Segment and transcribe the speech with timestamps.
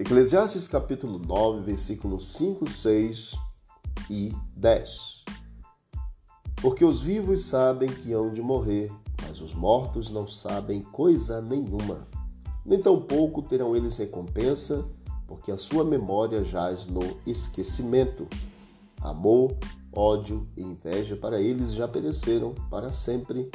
[0.00, 3.34] Eclesiastes capítulo 9, versículos 5, 6
[4.08, 5.24] e 10.
[6.62, 8.92] Porque os vivos sabem que hão de morrer,
[9.26, 12.06] mas os mortos não sabem coisa nenhuma.
[12.64, 14.88] Nem tampouco terão eles recompensa,
[15.26, 18.28] porque a sua memória jaz no esquecimento.
[19.00, 19.56] Amor,
[19.92, 23.50] ódio e inveja para eles já pereceram para sempre.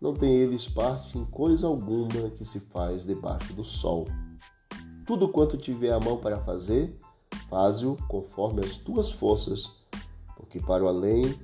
[0.00, 4.08] Não tem eles parte em coisa alguma que se faz debaixo do sol.
[5.06, 6.98] Tudo quanto tiver a mão para fazer,
[7.50, 9.70] faze-o conforme as tuas forças,
[10.34, 11.38] porque para o além,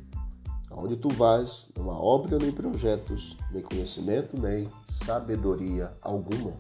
[0.71, 6.55] aonde tu vais, não há obra nem projetos, nem conhecimento, nem sabedoria alguma.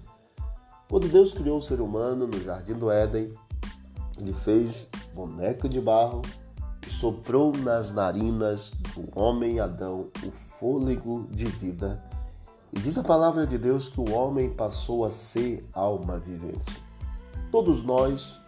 [0.91, 3.33] Quando Deus criou o ser humano no jardim do Éden,
[4.19, 6.21] ele fez boneca de barro
[6.87, 12.05] e soprou nas narinas do homem Adão o fôlego de vida.
[12.73, 16.90] E diz a palavra de Deus que o homem passou a ser alma vivente.
[17.51, 18.41] Todos nós,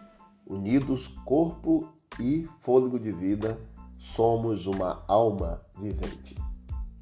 [0.47, 3.59] unidos corpo e fôlego de vida,
[3.97, 6.37] somos uma alma vivente.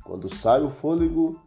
[0.03, 1.39] Quando sai o fôlego,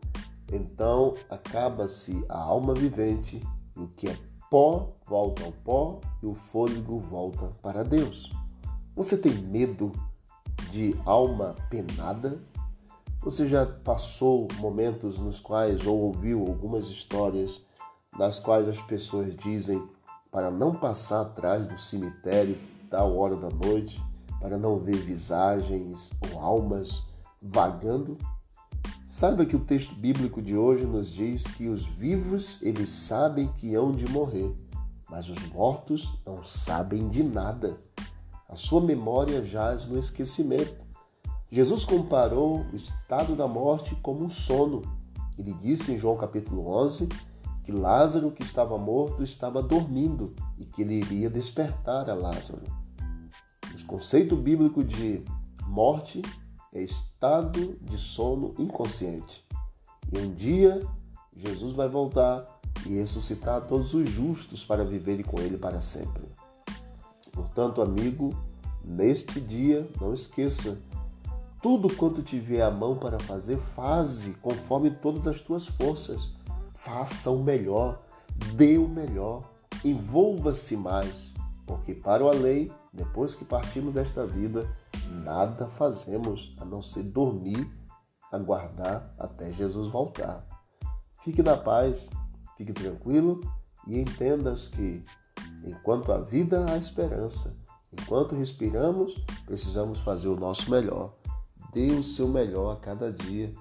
[0.53, 3.43] então acaba-se a alma vivente
[3.77, 4.17] e o que é
[4.49, 8.33] pó volta ao pó e o fôlego volta para Deus.
[8.95, 9.91] Você tem medo
[10.71, 12.41] de alma penada?
[13.23, 17.67] Você já passou momentos nos quais ou ouviu algumas histórias
[18.17, 19.85] das quais as pessoas dizem
[20.35, 22.59] para não passar atrás do cemitério
[22.91, 24.03] tal hora da noite,
[24.41, 27.05] para não ver visagens ou almas
[27.41, 28.19] vagando?
[29.07, 33.77] Saiba que o texto bíblico de hoje nos diz que os vivos eles sabem que
[33.77, 34.53] hão de morrer,
[35.09, 37.79] mas os mortos não sabem de nada.
[38.49, 40.85] A sua memória jaz no esquecimento.
[41.49, 44.83] Jesus comparou o estado da morte como um sono.
[45.39, 47.09] Ele disse em João capítulo 11
[47.65, 52.63] que Lázaro, que estava morto, estava dormindo e que ele iria despertar a Lázaro.
[53.75, 55.25] O conceito bíblico de
[55.67, 56.23] morte
[56.73, 59.45] é estado de sono inconsciente.
[60.13, 60.81] E um dia
[61.35, 62.45] Jesus vai voltar
[62.87, 66.25] e ressuscitar todos os justos para viverem com ele para sempre.
[67.33, 68.37] Portanto, amigo,
[68.85, 70.81] neste dia, não esqueça,
[71.63, 76.31] tudo quanto tiver a mão para fazer, faze conforme todas as tuas forças
[76.85, 78.03] faça o melhor,
[78.57, 79.51] dê o melhor,
[79.83, 81.33] envolva-se mais,
[81.67, 84.71] porque para o além, depois que partimos desta vida,
[85.25, 87.67] nada fazemos a não ser dormir,
[88.31, 90.47] aguardar até Jesus voltar.
[91.23, 92.11] Fique na paz,
[92.59, 93.41] fique tranquilo
[93.87, 95.03] e entendas que
[95.65, 97.57] enquanto há vida há esperança.
[97.91, 99.15] Enquanto respiramos,
[99.47, 101.15] precisamos fazer o nosso melhor.
[101.73, 103.55] Dê o seu melhor a cada dia,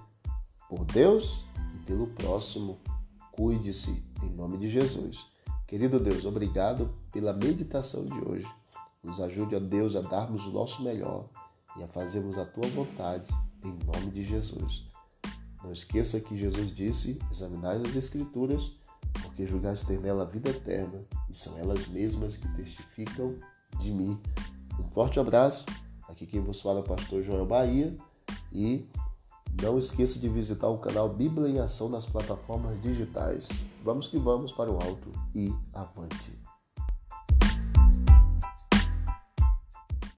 [0.67, 1.45] por Deus
[1.75, 2.79] e pelo próximo.
[3.33, 5.25] Cuide-se, em nome de Jesus.
[5.65, 8.47] Querido Deus, obrigado pela meditação de hoje.
[9.03, 11.27] Nos ajude, a Deus, a darmos o nosso melhor
[11.75, 13.33] e a fazermos a tua vontade,
[13.65, 14.87] em nome de Jesus.
[15.63, 18.77] Não esqueça que Jesus disse: examinai as Escrituras,
[19.23, 23.35] porque julgais ter nela a vida eterna, e são elas mesmas que testificam
[23.79, 24.21] de mim.
[24.79, 25.65] Um forte abraço.
[26.07, 27.95] Aqui quem vos fala é o pastor Joel Bahia
[28.51, 28.87] e
[29.61, 33.47] não esqueça de visitar o canal Bíblia em Ação nas plataformas digitais.
[33.83, 36.42] Vamos que vamos para o alto e avante.